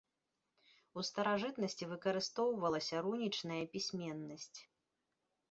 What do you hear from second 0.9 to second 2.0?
У старажытнасці